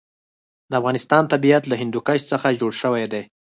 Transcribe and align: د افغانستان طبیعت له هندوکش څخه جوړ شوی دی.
د 0.69 0.71
افغانستان 0.81 1.23
طبیعت 1.33 1.63
له 1.67 1.75
هندوکش 1.81 2.19
څخه 2.31 2.57
جوړ 2.59 2.71
شوی 2.81 3.05
دی. 3.13 3.23